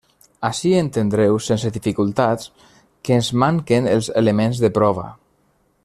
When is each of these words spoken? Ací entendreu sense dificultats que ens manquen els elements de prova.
Ací 0.47 0.69
entendreu 0.77 1.37
sense 1.47 1.71
dificultats 1.75 2.49
que 3.09 3.15
ens 3.21 3.31
manquen 3.45 3.91
els 3.95 4.11
elements 4.23 4.65
de 4.65 4.73
prova. 4.81 5.07